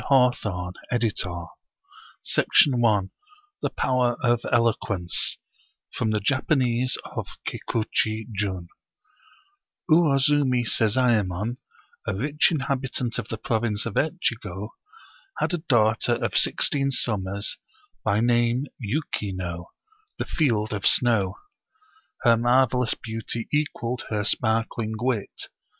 [0.09, 0.51] 14
[0.91, 1.51] Oriental
[2.23, 3.09] Mystery Stories
[3.61, 5.37] The Power of Eloquence
[5.93, 8.69] From the Japanese of Kikuchi Jun
[9.91, 11.57] UWOZUMI SEZAEMON,
[12.07, 14.69] a rich inhabttent of the province of Etchigo,
[15.37, 17.57] had a daughter of sixteen sum mers,
[18.03, 19.69] by name Yuki no,"
[20.17, 21.35] the field of snow."
[22.23, 25.47] Her marvel ous beauty equaled her sparkling wit.